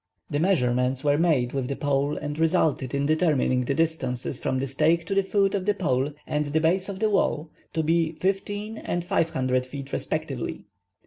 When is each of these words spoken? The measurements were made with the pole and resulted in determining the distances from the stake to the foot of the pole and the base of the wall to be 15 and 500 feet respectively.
The 0.31 0.39
measurements 0.39 1.03
were 1.03 1.19
made 1.19 1.53
with 1.53 1.67
the 1.67 1.75
pole 1.75 2.17
and 2.17 2.39
resulted 2.39 2.95
in 2.95 3.05
determining 3.05 3.65
the 3.65 3.75
distances 3.75 4.39
from 4.39 4.57
the 4.57 4.65
stake 4.65 5.05
to 5.05 5.13
the 5.13 5.21
foot 5.21 5.53
of 5.53 5.67
the 5.67 5.75
pole 5.75 6.09
and 6.25 6.45
the 6.45 6.59
base 6.59 6.89
of 6.89 6.97
the 6.97 7.11
wall 7.11 7.51
to 7.73 7.83
be 7.83 8.13
15 8.13 8.79
and 8.79 9.05
500 9.05 9.63
feet 9.63 9.93
respectively. 9.93 10.65